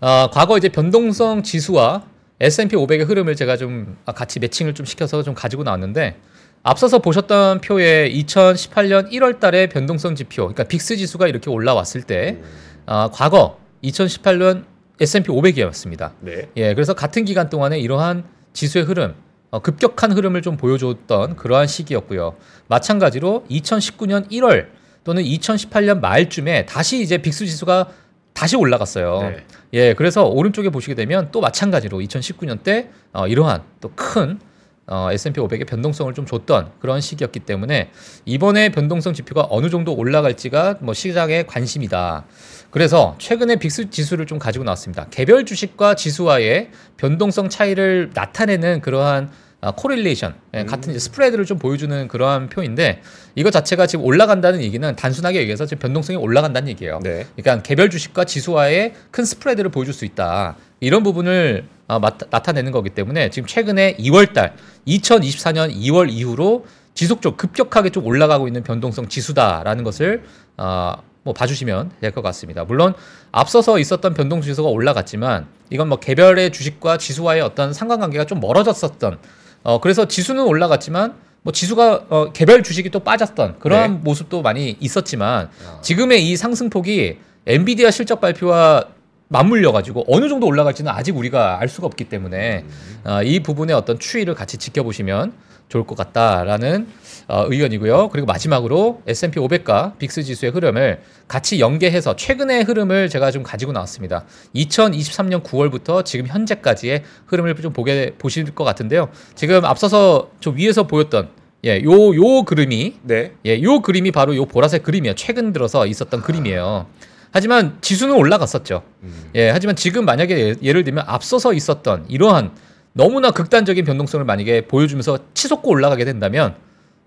[0.00, 2.04] 어, 과거 이제 변동성 지수와
[2.38, 6.16] S&P 500의 흐름을 제가 좀 같이 매칭을 좀 시켜서 좀 가지고 나왔는데
[6.62, 12.38] 앞서서 보셨던 표에 2018년 1월달의 변동성 지표, 그러니까 빅스 지수가 이렇게 올라왔을 때
[12.86, 14.64] 어, 과거 2018년
[15.00, 16.12] S&P 500이었습니다.
[16.20, 16.48] 네.
[16.56, 19.14] 예, 그래서 같은 기간 동안에 이러한 지수의 흐름,
[19.50, 22.36] 어, 급격한 흐름을 좀 보여줬던 그러한 시기였고요.
[22.68, 24.66] 마찬가지로 2019년 1월
[25.06, 27.90] 또는 2018년 말쯤에 다시 이제 빅스 지수가
[28.32, 29.20] 다시 올라갔어요.
[29.22, 29.36] 네.
[29.72, 34.40] 예, 그래서 오른쪽에 보시게 되면 또 마찬가지로 2019년 때 어, 이러한 또큰
[34.88, 37.90] 어, S&P 500의 변동성을 좀 줬던 그런 시기였기 때문에
[38.24, 42.24] 이번에 변동성 지표가 어느 정도 올라갈지가 뭐 시장의 관심이다.
[42.72, 45.06] 그래서 최근에 VIX 지수를 좀 가지고 나왔습니다.
[45.10, 52.08] 개별 주식과 지수와의 변동성 차이를 나타내는 그러한 아, correlation 예, 같은 이제 스프레드를 좀 보여주는
[52.08, 53.00] 그러한 표인데
[53.34, 57.00] 이거 자체가 지금 올라간다는 얘기는 단순하게 얘기해서 지금 변동성이 올라간다는 얘기예요.
[57.02, 57.26] 네.
[57.36, 60.56] 그러니까 개별 주식과 지수와의 큰 스프레드를 보여줄 수 있다.
[60.80, 64.52] 이런 부분을 어, 마타- 나타내는 거기 때문에 지금 최근에 2월달
[64.86, 70.22] 2024년 2월 이후로 지속적 급격하게 좀 올라가고 있는 변동성 지수다라는 것을
[70.56, 72.64] 어, 뭐 봐주시면 될 것 같습니다.
[72.64, 72.94] 물론
[73.32, 79.18] 앞서서 있었던 변동 지수가 올라갔지만 이건 뭐 개별의 주식과 지수와의 어떤 상관관계가 좀 멀어졌었던
[79.66, 84.00] 어, 그래서 지수는 올라갔지만 뭐 지수가 어, 개별 주식이 또 빠졌던 그러한 네.
[84.00, 85.80] 모습도 많이 있었지만 아.
[85.80, 88.84] 지금의 이 상승폭이 엔비디아 실적 발표와
[89.26, 92.64] 맞물려 가지고 어느 정도 올라갈지는 아직 우리가 알 수가 없기 때문에
[93.02, 95.32] 어, 이 부분의 어떤 추이를 같이 지켜보시면
[95.68, 96.86] 좋을 것 같다라는
[97.28, 98.10] 어, 의견이고요.
[98.10, 104.24] 그리고 마지막으로 S&P 500과 빅스 지수의 흐름을 같이 연계해서 최근의 흐름을 제가 좀 가지고 나왔습니다.
[104.54, 109.08] 2023년 9월부터 지금 현재까지의 흐름을 좀 보게 보실 것 같은데요.
[109.34, 111.28] 지금 앞서서 저 위에서 보였던
[111.64, 113.32] 예, 요 요 그림이 네.
[113.44, 115.14] 예, 요 그림이 바로 요 보라색 그림이에요.
[115.16, 116.86] 최근 들어서 있었던 그림이에요.
[117.32, 118.82] 하지만 지수는 올라갔었죠.
[119.02, 119.30] 음.
[119.34, 122.52] 예, 하지만 지금 만약에 예- 예를 들면 앞서서 있었던 이러한
[122.96, 126.54] 너무나 극단적인 변동성을 만약에 보여주면서 치솟고 올라가게 된다면,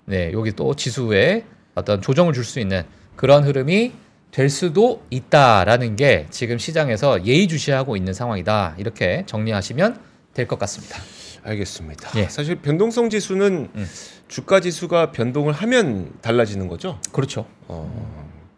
[0.06, 2.84] 네, 여기 또 지수에 어떤 조정을 줄 수 있는
[3.15, 3.91] 그런 흐름이
[4.30, 8.75] 될 수도 있다라는 게 지금 시장에서 예의주시하고 있는 상황이다.
[8.78, 9.99] 이렇게 정리하시면
[10.36, 10.99] 될 것 같습니다.
[11.41, 12.12] 알겠습니다.
[12.17, 12.28] 예.
[12.30, 13.88] 사실 변동성 지수는 음.
[14.28, 16.99] 주가 지수가 변동을 하면 달라지는 거죠.
[17.12, 17.47] 그렇죠.
[17.67, 17.89] 어.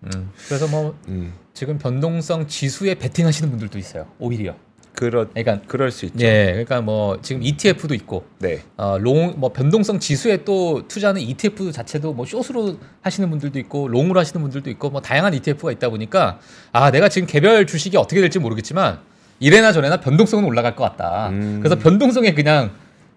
[0.03, 1.31] 음, 그래서 뭐 음.
[1.53, 4.07] 지금 변동성 지수에 베팅하시는 분들도 있어요.
[4.19, 4.55] 오히려.
[4.93, 6.19] 그렇 그러니까 그럴 수 있죠.
[6.19, 8.61] 예, 그러니까 뭐 지금 ETF도 있고 네.
[8.77, 14.19] 어, 롱, 뭐 변동성 지수에 또 투자하는 ETF 자체도 뭐 숏으로 하시는 분들도 있고 롱으로
[14.19, 16.39] 하시는 분들도 있고 뭐 다양한 ETF가 있다 보니까
[16.71, 18.99] 아 내가 지금 개별 주식이 어떻게 될지 모르겠지만
[19.39, 21.29] 이래나 저래나 변동성은 올라갈 것 같다.
[21.29, 21.59] 음.
[21.61, 22.71] 그래서 변동성에 그냥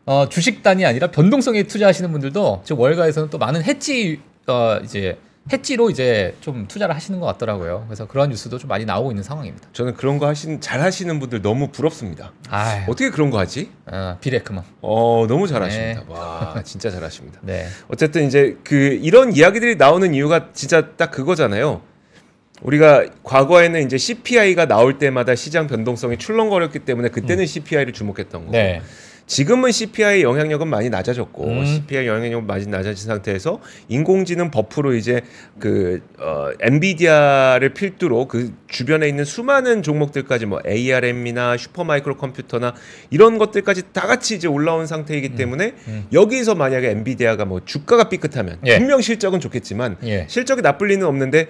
[0.06, 5.18] 어, 주식단이 아니라 변동성에 투자하시는 분들도 지금 월가에서는 또 많은 해지 어, 이제
[5.52, 7.84] 해지로 이제 좀 투자를 하시는 것 같더라고요.
[7.86, 9.68] 그래서 그런 뉴스도 좀 많이 나오고 있는 상황입니다.
[9.74, 12.32] 저는 그런 거 하신 잘 하시는 분들 너무 부럽습니다.
[12.48, 13.70] 아, 어떻게 그런 거 하지?
[13.86, 14.64] 어, 빌 애크만.
[14.80, 16.00] 어, 너무 잘하십니다.
[16.00, 16.06] 네.
[16.08, 17.40] 와, 진짜 잘하십니다.
[17.42, 17.66] 네.
[17.88, 21.82] 어쨌든 이제 그 이런 이야기들이 나오는 이유가 진짜 딱 그거잖아요.
[22.62, 28.80] 우리가 과거에는 이제 CPI가 나올 때마다 시장 변동성이 출렁거렸기 때문에 그때는 CPI를 주목했던 거고 네.
[29.26, 31.64] 지금은 CPI 영향력은 많이 낮아졌고 음.
[31.64, 35.22] CPI 영향력은 많이 낮아진 상태에서 인공지능 buff로 이제
[35.58, 42.74] 그 어, 엔비디아를 필두로 그 주변에 있는 수많은 종목들까지 뭐 ARM이나 슈퍼마이크로 컴퓨터나
[43.10, 46.06] 이런 것들까지 다 같이 이제 올라온 상태이기 때문에 음.
[46.12, 48.78] 여기서 만약에 엔비디아가 뭐 주가가 삐끗하면 예.
[48.78, 50.26] 분명 실적은 좋겠지만 예.
[50.28, 51.48] 실적이 나쁠 리는 없는데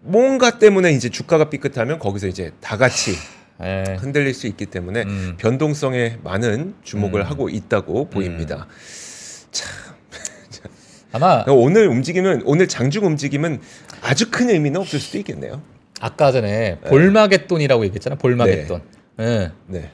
[0.00, 3.12] 뭔가 때문에 이제 주가가 삐끗하면 거기서 이제 다 같이
[3.62, 3.96] 예.
[3.98, 5.34] 흔들릴 수 있기 때문에 음.
[5.38, 7.26] 변동성에 많은 주목을 음.
[7.26, 8.66] 하고 있다고 보입니다.
[11.12, 13.60] 아마 오늘 움직임은 오늘 장중 움직임은
[14.02, 15.60] 아주 큰 의미는 없을 수도 있겠네요.
[16.00, 18.16] 아까 전에 Volmageddon이라고 얘기했잖아.
[18.16, 18.80] Volmageddon.
[19.20, 19.50] 예.
[19.66, 19.90] 네.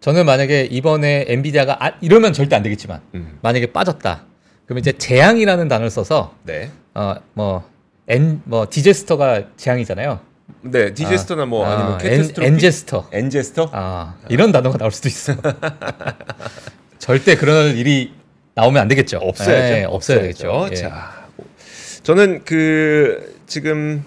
[0.00, 3.38] 저는 만약에 이번에 엔비디아가 아, 이러면 절대 안 되겠지만 음.
[3.42, 4.24] 만약에 빠졌다.
[4.66, 6.70] 그러면 이제 재앙이라는 단어를 써서 네.
[6.94, 10.20] 어뭐엔뭐 디제스터가 재앙이잖아요.
[10.60, 10.94] 네.
[10.94, 13.08] disaster나 뭐 아, 아니면 엔- catastrophe 엔제스터.
[13.12, 15.34] 엔제스터 아 이런 단어가 나올 수도 있어.
[16.98, 18.12] 절대 그런 일이
[18.54, 19.18] 나오면 안 되겠죠.
[19.18, 19.74] 없어야죠.
[19.74, 20.68] 예, 없어야 되겠죠.
[20.70, 20.74] 예.
[20.76, 21.26] 자,
[22.02, 24.04] 저는 그 지금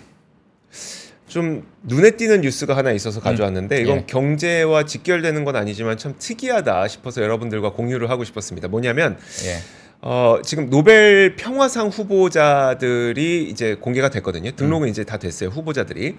[1.28, 4.04] 좀 눈에 띄는 뉴스가 하나 있어서 가져왔는데 이건 예.
[4.08, 8.68] 경제와 직결되는 건 아니지만 참 특이하다 싶어서 여러분들과 공유를 하고 싶었습니다.
[8.70, 9.58] 뭐냐면 예.
[10.02, 14.52] 어, 지금 노벨 평화상 후보자들이 이제 공개가 됐거든요.
[14.52, 15.50] 등록은 이제 다 됐어요.
[15.50, 16.16] 후보자들이.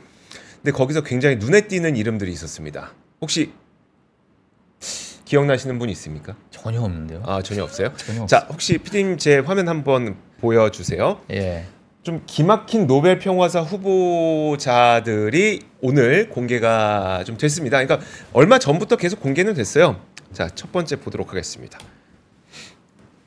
[0.67, 2.91] 근데 거기서 굉장히 눈에 띄는 이름들이 있었습니다.
[3.21, 3.53] 혹시
[5.25, 6.35] 기억나시는 분 있습니까?
[6.51, 7.23] 전혀 없는데요.
[7.25, 7.93] 아 전혀 없어요.
[8.05, 8.27] 전혀.
[8.27, 11.21] 자 혹시 피디님 제 화면 한번 보여주세요.
[11.31, 11.67] 예.
[12.03, 17.81] 좀 기막힌 노벨 평화상 후보자들이 오늘 공개가 좀 됐습니다.
[17.85, 20.01] 그러니까 얼마 전부터 계속 공개는 됐어요.
[20.33, 21.79] 자 첫 번째 보도록 하겠습니다.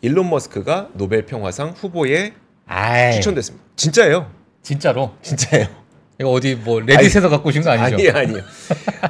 [0.01, 2.33] 일론 머스크가 노벨 평화상 후보에
[2.65, 3.65] 아이, 추천됐습니다.
[3.77, 4.29] 진짜예요.
[4.61, 5.79] 진짜로 진짜예요.
[6.21, 7.95] 이거 어디 뭐 레딧에서 갖고 오신 거 아니죠?
[7.95, 8.43] 아니요, 아니요.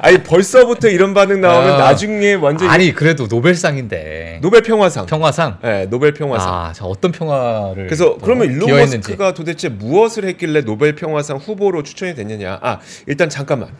[0.00, 1.78] 아니 벌써부터 이런 반응 나오면 아.
[1.78, 5.06] 나중에 완전 히 아니 그래도 노벨상인데 노벨 평화상.
[5.06, 5.58] 평화상.
[5.60, 6.48] 네, 노벨 평화상.
[6.48, 8.98] 아, 자 어떤 평화를 그래서 그러면 어, 일론 기여했는지.
[8.98, 12.60] 머스크가 도대체 무엇을 했길래 노벨 평화상 후보로 추천이 됐느냐?
[12.62, 13.70] 아 일단 잠깐만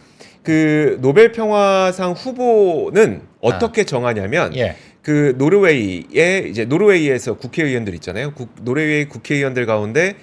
[0.43, 4.57] 그 노벨 평화상 후보는 어떻게 정하냐면 아.
[4.57, 4.77] 예.
[5.03, 8.33] 그 노르웨이에 이제 노르웨이에서 국회의원들 있잖아요.
[8.33, 10.17] 국, 노르웨이 국회의원들 가운데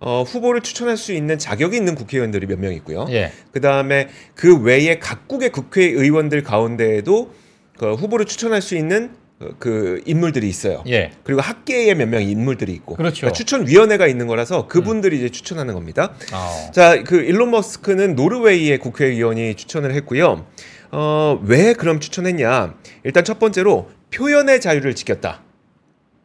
[0.00, 3.06] 어, 후보를 추천할 수 있는 자격이 있는 국회의원들이 몇 명 있고요.
[3.10, 3.32] 예.
[3.52, 7.32] 그 다음에 그 외에 각국의 국회의원들 가운데에도
[7.78, 9.10] 그 후보를 추천할 수 있는
[9.40, 10.82] 어, 그 인물들이 있어요.
[10.88, 11.12] 예.
[11.22, 13.20] 그리고 학계에 몇 명의 인물들이 있고 그렇죠.
[13.20, 16.14] 그러니까 추천 위원회가 있는 거라서 그분들이 이제 추천하는 겁니다.
[16.32, 16.70] 어.
[16.72, 20.46] 자, 그 일론 머스크는 노르웨이의 국회의원이 추천을 했고요.
[20.92, 22.74] 어, 왜 그럼 추천했냐?
[23.04, 25.42] 일단 첫 번째로 표현의 자유를 지켰다.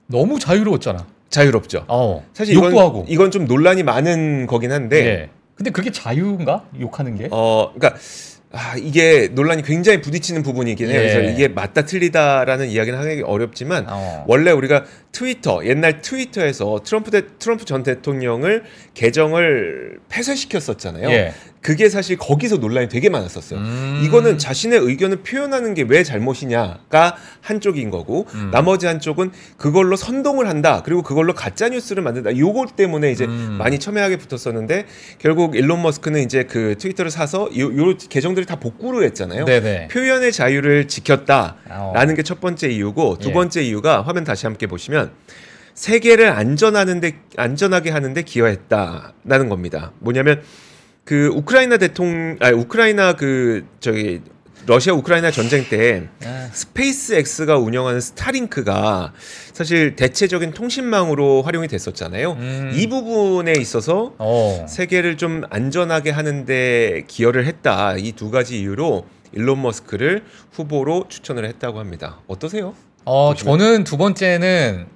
[0.08, 1.08] 너무 자유로웠잖아.
[1.36, 1.86] 자유롭죠.
[1.88, 2.26] 어.
[2.34, 3.06] 사실 이건 하고.
[3.08, 5.30] 이건 좀 논란이 많은 거긴 한데 예.
[5.56, 6.65] 근데 그게 자유인가?
[6.80, 7.28] 욕하는 게?
[7.32, 8.00] 어, 그러니까
[8.52, 11.02] 아, 이게 논란이 굉장히 부딪히는 부분이긴 해요.
[11.02, 11.13] 예.
[11.13, 14.24] 그래서 이게 맞다 틀리다라는 이야기는 하기 어렵지만 어.
[14.28, 18.63] 원래 우리가 트위터 옛날 트위터에서 트럼프 대, 트럼프 전 대통령을
[18.95, 21.10] 계정을 폐쇄시켰었잖아요.
[21.10, 21.34] 예.
[21.62, 23.60] 그게 사실 거기서 논란이 되게 많았었어요.
[23.60, 24.01] 음.
[24.04, 28.49] 이거는 자신의 의견을 표현하는 게 왜 잘못이냐가 한쪽인 거고 음.
[28.51, 30.82] 나머지 한쪽은 그걸로 선동을 한다.
[30.84, 32.38] 그리고 그걸로 가짜 뉴스를 만든다.
[32.38, 33.56] 요거 때문에 이제 음.
[33.58, 34.86] 많이 첨예하게 붙었었는데
[35.19, 39.45] 결국 일론 머스크는 이제 그 트위터를 사서 요, 요 계정들을 다 복구를 했잖아요.
[39.45, 39.88] 네네.
[39.89, 42.15] 표현의 자유를 지켰다라는 어.
[42.15, 43.34] 게 첫 번째 이유고 두 예.
[43.34, 45.05] 번째 이유가 화면 다시 함께 보시면
[45.74, 49.91] 세계를 안전하는데 안전하게 하는데 기여했다라는 겁니다.
[50.00, 50.41] 뭐냐면
[51.04, 54.22] 그 우크라이나 대통령 아 우크라이나 그 저기
[54.68, 59.13] 러시아 우크라이나 전쟁 때 아, 스페이스 X가 운영하는 스타링크가
[59.54, 62.32] 사실 대체적인 통신망으로 활용이 됐었잖아요.
[62.32, 62.72] 음.
[62.74, 64.65] 이 부분에 있어서 어.
[64.68, 67.96] 세계를 좀 안전하게 하는데 기여를 했다.
[67.98, 72.22] 이 두 가지 이유로 일론 머스크를 후보로 추천을 했다고 합니다.
[72.26, 72.74] 어떠세요?
[73.06, 74.88] 어, 저는 두 번째는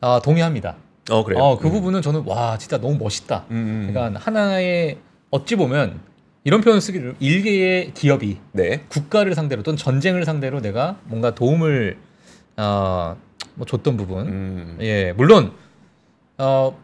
[0.00, 0.76] 아, 동의합니다.
[1.10, 1.42] 어 그래요.
[1.42, 3.44] 어, 그 부분은 저는 와 진짜 너무 멋있다.
[3.50, 3.92] 음, 음.
[3.92, 4.98] 그러니까 하나의
[5.30, 6.00] 어찌 보면
[6.44, 8.84] 이런 표현을 쓰기를 일개의 기업이 네.
[8.88, 11.98] 국가를 상대로 또는 전쟁을 상대로 내가 뭔가 도움을
[12.56, 13.16] 어,
[13.54, 14.26] 뭐 줬던 부분.
[14.26, 14.78] 음.
[14.80, 15.52] 예, 물론
[16.38, 16.76] 어,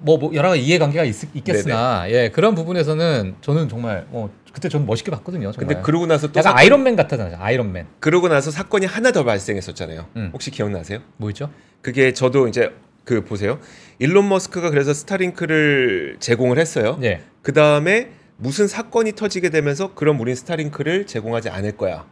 [0.00, 4.86] 뭐, 뭐 여러 가지 이해관계가 있, 있겠으나 예 그런 부분에서는 저는 정말 어, 그때 저는
[4.86, 5.52] 멋있게 봤거든요.
[5.52, 5.68] 정말.
[5.74, 7.36] 근데 그러고 나서 또 약간 사건- 아이론맨 같았잖아요.
[7.40, 7.86] 아이론맨.
[8.00, 10.06] 그러고 나서 사건이 하나 더 발생했었잖아요.
[10.16, 10.30] 음.
[10.32, 11.00] 혹시 기억나세요?
[11.16, 11.50] 뭐였죠?
[11.80, 12.70] 그게 저도 이제
[13.04, 13.58] 그 보세요.
[13.98, 16.98] 일론 머스크가 그래서 스타링크를 제공을 했어요.
[17.02, 17.22] 예.
[17.42, 22.06] 그 다음에 무슨 사건이 터지게 되면서 그럼 우린 스타링크를 제공하지 않을 거야.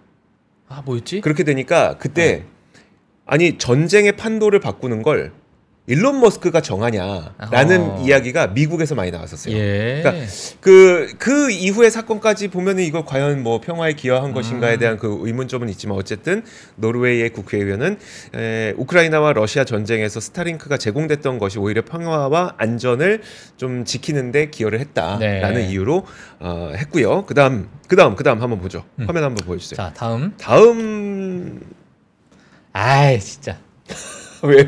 [0.69, 1.21] 아 뭐였지?
[1.21, 2.45] 그렇게 되니까 그때 네.
[3.27, 5.33] 아니 전쟁의 판도를 바꾸는 걸
[5.87, 8.05] 일론 머스크가 정하냐라는 어.
[8.07, 9.57] 이야기가 미국에서 많이 나왔었어요.
[9.57, 10.01] 예.
[10.03, 10.27] 그러니까
[10.61, 14.79] 그, 그 이후의 사건까지 보면은 이걸 과연 뭐 평화에 기여한 것인가에 음.
[14.79, 16.45] 대한 그 의문점은 있지만 어쨌든
[16.77, 17.99] 노르웨이의 국회의원은
[18.37, 23.23] 에, 우크라이나와 러시아 전쟁에서 스타링크가 제공됐던 것이 오히려 평화와 안전을
[23.57, 25.69] 좀 지키는데 기여를 했다라는 네.
[25.71, 26.07] 이유로
[26.39, 27.27] 어, 했고요.
[27.27, 28.85] 그다음 그다음 그다음 한번 보죠.
[29.01, 29.07] 음.
[29.09, 29.77] 화면 한번 보여주세요.
[29.77, 30.35] 자 다음.
[30.39, 31.63] 다음
[32.73, 33.59] 아이 진짜.
[34.43, 34.67] 왜요?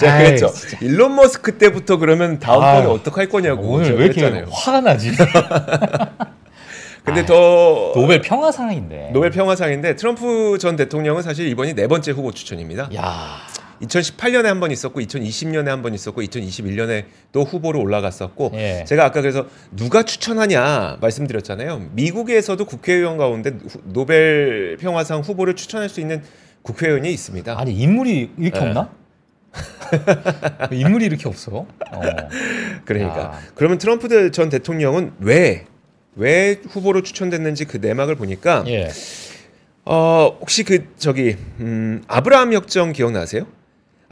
[0.00, 0.48] 제가 아이, 그랬죠.
[0.52, 0.78] 진짜.
[0.80, 4.46] 일론 머스크 때부터 그러면 다음번에 아유, 어떡할 거냐고 오늘 왜 이렇게 그랬잖아요.
[4.50, 5.10] 화가 나지?
[7.04, 9.10] 근데 아이, 더 노벨 평화상인데.
[9.12, 12.90] 노벨 평화상인데 트럼프 전 대통령은 사실 이번이 네 번째 후보 추천입니다.
[12.94, 13.38] 야.
[13.82, 18.84] 2018년에 한 번 있었고 2020년에 한 번 있었고 2021년에 또 후보로 올라갔었고 예.
[18.86, 21.86] 제가 아까 그래서 누가 추천하냐 말씀드렸잖아요.
[21.92, 26.22] 미국에서도 국회의원 가운데 후- 노벨 평화상 후보를 추천할 수 있는
[26.62, 27.58] 국회의원이 있습니다.
[27.58, 28.66] 아니 인물이 이렇게 네.
[28.66, 28.90] 없나?
[30.70, 31.66] 인물이 이렇게 없어.
[31.92, 32.00] 어.
[32.84, 33.40] 그러니까 야.
[33.54, 35.70] 그러면 트럼프 전 대통령은 왜
[36.16, 38.90] 왜 후보로 추천됐는지 그 내막을 보니까 예.
[39.84, 43.46] 어 혹시 그 저기 음 아브라함 협정 기억나세요?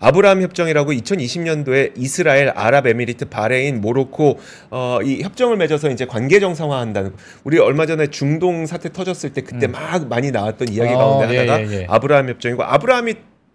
[0.00, 4.38] 아브라함 협정이라고 2020년도에 이스라엘, 아랍에미리트, 바레인, 모로코
[4.70, 9.66] 어, 이 협정을 맺어서 이제 관계 정상화한다는 우리 얼마 전에 중동 사태 터졌을 때 그때
[9.66, 11.86] 막 많이 나왔던 이야기 어, 가운데 예, 하나가 예, 예.
[11.88, 13.14] 아브라함 협정이고 아브라함이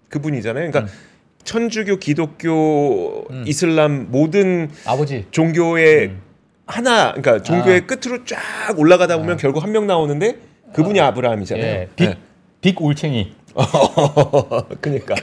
[0.10, 0.70] 그분이잖아요.
[0.72, 0.98] 그러니까 음.
[1.46, 3.44] 천주교, 기독교, 음.
[3.48, 5.26] 이슬람 모든 아버지.
[5.32, 6.22] 종교의 음.
[6.68, 7.86] 하나 그러니까 종교의 아.
[7.86, 8.40] 끝으로 쫙
[8.78, 10.38] 올라가다 보면 결국 한 명 나오는데
[10.74, 11.66] 그분이 아 브라함이잖아요.
[11.66, 11.90] 예.
[11.96, 12.18] 빅, 네.
[12.62, 13.34] 빅 올챙이.
[14.82, 15.16] 그러니까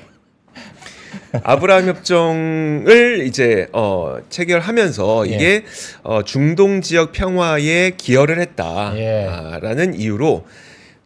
[1.42, 5.34] 아브라함 협정을 이제 어, 체결하면서 예.
[5.34, 5.64] 이게
[6.02, 8.42] 어, 중동 지역 평화에 기여를 예.
[8.42, 10.44] 했다라는 이유로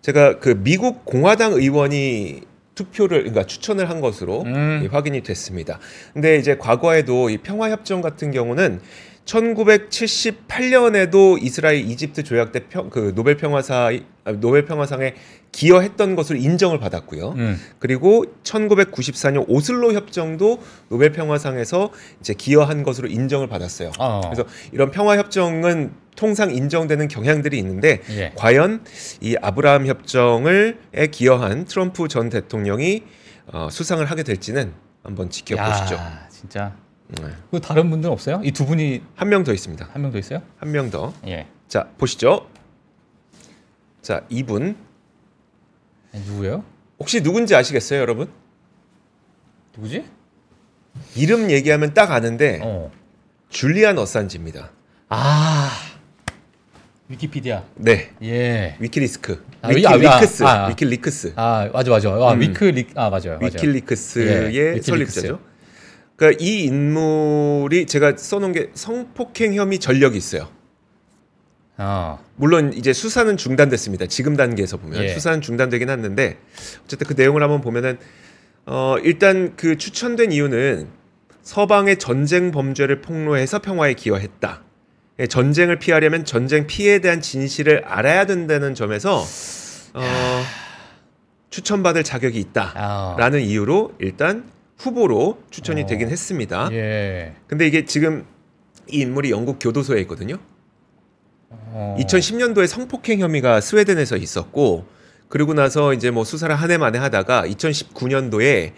[0.02, 2.42] 제가 그 미국 공화당 의원이
[2.74, 4.82] 투표를 그러니까 추천을 한 것으로 음.
[4.84, 5.78] 이 확인이 됐습니다.
[6.12, 8.80] 근데 이제 과거에도 이 평화 협정 같은 경우는
[9.24, 13.90] 1978년에도 이스라엘 이집트 조약 때 평, 그 노벨 평화사
[14.24, 15.14] 아, 노벨 평화상에
[15.54, 17.30] 기여했던 것으로 인정을 받았고요.
[17.36, 17.60] 음.
[17.78, 21.90] 그리고 1994년 오슬로 협정도 노벨 평화상에서
[22.20, 23.92] 이제 기여한 것으로 인정을 받았어요.
[24.00, 24.20] 어.
[24.24, 28.32] 그래서 이런 평화 협정은 통상 인정되는 경향들이 있는데 예.
[28.36, 28.84] 과연
[29.20, 33.02] 이 아브라함 협정을 에 기여한 트럼프 전 대통령이
[33.46, 34.72] 어, 수상을 하게 될지는
[35.04, 35.94] 한번 지켜보시죠.
[35.94, 36.74] 야, 진짜.
[37.08, 37.28] 네.
[37.50, 38.40] 그 다른 분들 없어요?
[38.44, 39.88] 이 두 분이 한 명 더 있습니다.
[39.92, 40.42] 한 명 더 있어요?
[40.56, 41.12] 한 명 더.
[41.26, 41.46] 예.
[41.68, 42.46] 자 보시죠.
[44.02, 44.76] 자 이분
[46.14, 46.64] 아니, 누구예요?
[46.98, 48.28] 혹시 누군지 아시겠어요, 여러분?
[49.74, 50.04] 누구지?
[51.16, 52.92] 이름 얘기하면 딱 아는데 어.
[53.48, 54.70] 줄리안 어산지입니다.
[55.08, 55.70] 아.
[57.08, 57.64] 위키피디아.
[57.74, 58.12] 네.
[58.22, 58.76] 예.
[58.78, 59.44] 위키리스크.
[59.60, 60.42] 아, 위키, 위- 아, 아, 위크스.
[60.44, 60.68] 아, 아.
[60.68, 61.32] 위킬리크스.
[61.36, 62.10] 아, 맞아 맞아.
[62.10, 62.40] 아, 음.
[62.40, 63.38] 위클리 아, 맞아요.
[63.40, 63.46] 맞아요.
[63.46, 64.80] 위킬리크스의 예.
[64.80, 65.40] 설립자죠.
[66.16, 70.48] 그러니까 이 인물이 제가 써놓은 게 성폭행 혐의 전력이 있어요.
[71.76, 72.24] 어.
[72.36, 74.06] 물론 이제 수사는 중단됐습니다.
[74.06, 75.08] 지금 단계에서 보면 예.
[75.08, 76.38] 수사는 중단되긴 했는데
[76.84, 77.98] 어쨌든 그 내용을 한번 보면은
[78.66, 80.88] 어, 일단 그 추천된 이유는
[81.42, 84.62] 서방의 전쟁 범죄를 폭로해서 평화에 기여했다.
[85.20, 89.22] 예, 전쟁을 피하려면 전쟁 피해에 대한 진실을 알아야 된다는 점에서
[89.94, 90.42] 어,
[91.50, 93.14] 추천받을 자격이 아.
[93.16, 95.86] 있다라는 이유로 일단 후보로 추천이 어.
[95.86, 96.68] 되긴 했습니다.
[96.72, 97.34] 예.
[97.46, 98.26] 근데 이게 지금
[98.88, 100.38] 이 인물이 영국 교도소에 있거든요.
[101.76, 101.96] 어.
[101.98, 104.86] 2010년도에 성폭행 혐의가 스웨덴에서 있었고
[105.28, 108.72] 그리고 나서 이제 뭐 수사를 한 해 만에 하다가 2019년도에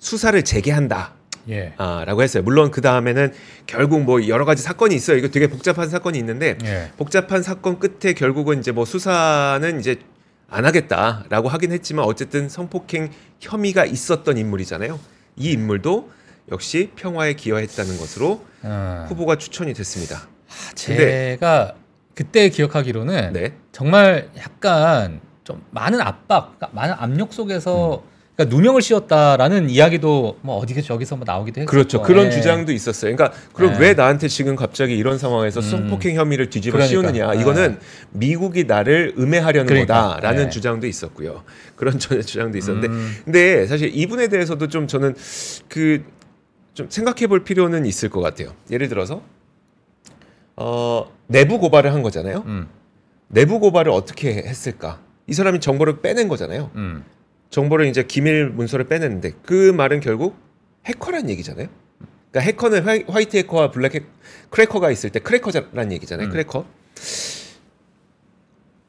[0.00, 1.14] 수사를 재개한다.
[1.48, 1.72] 예.
[1.78, 2.42] 아, 라고 했어요.
[2.42, 3.32] 물론 그 다음에는
[3.66, 5.16] 결국 뭐 여러 가지 사건이 있어요.
[5.16, 6.90] 이거 되게 복잡한 사건이 있는데 예.
[6.96, 10.00] 복잡한 사건 끝에 결국은 이제 뭐 수사는 이제
[10.48, 14.98] 안 하겠다라고 하긴 했지만 어쨌든 성폭행 혐의가 있었던 인물이잖아요.
[15.36, 16.10] 이 인물도
[16.50, 19.06] 역시 평화에 기여했다는 것으로 어.
[19.08, 20.28] 후보가 추천이 됐습니다.
[20.74, 21.74] 제가
[22.20, 23.54] 그때 기억하기로는 네.
[23.72, 28.10] 정말 약간 좀 많은 압박, 그러니까 많은 압력 속에서 음.
[28.36, 32.02] 그러니까 누명을 씌웠다라는 이야기도 뭐 어디서 저기서 뭐 나오기도 했고 그렇죠.
[32.02, 33.16] 그런 주장도 있었어요.
[33.16, 33.78] 그러니까 그럼 네.
[33.78, 35.64] 왜 나한테 지금 갑자기 이런 상황에서 음.
[35.64, 36.90] 성폭행 혐의를 뒤집어 그러니까.
[36.90, 37.32] 씌우느냐?
[37.32, 37.40] 네.
[37.40, 37.78] 이거는
[38.10, 40.16] 미국이 나를 음해하려는 그러니까.
[40.16, 40.50] 거다라는 네.
[40.50, 41.42] 주장도 있었고요.
[41.74, 43.16] 그런 저- 주장도 있었는데, 음.
[43.24, 45.14] 근데 사실 이분에 대해서도 좀 저는
[45.70, 46.02] 그
[46.72, 48.54] 좀 생각해 볼 필요는 있을 것 같아요.
[48.70, 49.22] 예를 들어서
[50.60, 52.44] 어, 내부 고발을 한 거잖아요.
[52.46, 52.68] 음,
[53.28, 55.00] 내부 고발을 어떻게 했을까?
[55.26, 56.70] 이 사람이 정보를 빼낸 거잖아요.
[56.74, 57.04] 음.
[57.48, 60.36] 정보를 이제 기밀 문서를 빼냈는데 그 말은 결국
[60.84, 61.68] 해커란 얘기잖아요.
[62.30, 64.00] 그러니까 해커는 화이, 화이트 해커와 블랙 해
[64.50, 66.28] 크래커가 있을 때 크래커란 얘기잖아요.
[66.28, 66.30] 음.
[66.30, 66.66] 크래커.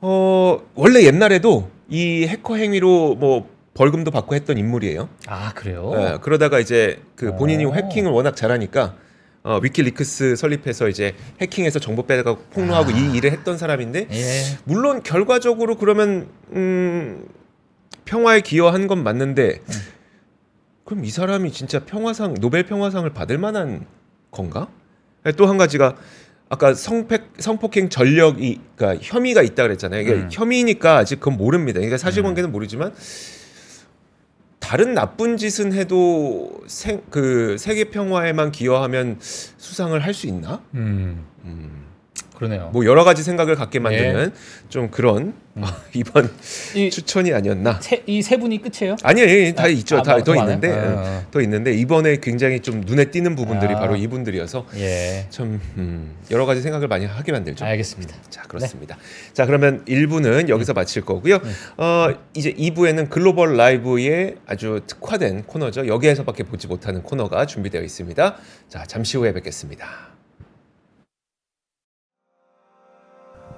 [0.01, 5.07] 어 원래 옛날에도 이 해커 행위로 뭐 벌금도 받고 했던 인물이에요.
[5.27, 5.91] 아 그래요?
[5.95, 7.73] 예, 그러다가 이제 그 본인이 오.
[7.73, 8.95] 해킹을 워낙 잘하니까
[9.43, 12.93] 어, 위키리크스 설립해서 이제 해킹해서 정보 빼다가 폭로하고 아.
[12.93, 14.41] 이 일을 했던 사람인데 예.
[14.65, 17.25] 물론 결과적으로 그러면 음,
[18.05, 19.61] 평화에 기여한 건 맞는데
[20.85, 23.85] 그럼 이 사람이 진짜 평화상 노벨 평화상을 받을 만한
[24.29, 24.67] 건가?
[25.37, 25.95] 또 한 가지가
[26.49, 30.01] 아까 성폭 성폭행 전력이 그러니까 혐의가 있다 그랬잖아요.
[30.01, 30.29] 이게 음.
[30.31, 31.79] 혐의니까 아직 그건 모릅니다.
[31.79, 32.93] 그러니까 사실관계는 모르지만
[34.71, 40.61] 다른 나쁜 짓은 해도 생, 그 세계 평화에만 기여하면 수상을 할 수 있나?
[40.75, 41.90] 음 음,
[42.41, 42.71] 그러네요.
[42.73, 44.33] 뭐 여러 가지 생각을 갖게 만드는
[44.69, 45.33] 좀 그런
[45.93, 46.27] 이번
[46.73, 47.79] 이 추천이 아니었나?
[48.07, 48.95] 이 세 분이 끝이에요?
[49.03, 50.55] 아니에요, 다 아, 있죠, 아, 다 뭐, 더더 많아요?
[50.55, 51.23] 있는데, 어, 예, 어.
[51.29, 53.79] 더 있는데 이번에 굉장히 좀 눈에 띄는 부분들이 아.
[53.79, 55.27] 바로 이분들이어서 예.
[55.29, 57.63] 참 음, 여러 가지 생각을 많이 하게 만들죠.
[57.65, 58.15] 알겠습니다.
[58.29, 58.97] 자 그렇습니다.
[59.33, 61.39] 자 그러면 1부는 여기서 마칠 거고요.
[61.77, 65.85] 어, 이제 2부에는 글로벌 라이브의 아주 특화된 코너죠.
[65.85, 68.35] 여기에서밖에 보지 못하는 코너가 준비되어 있습니다.
[68.69, 69.85] 자 잠시 후에 뵙겠습니다.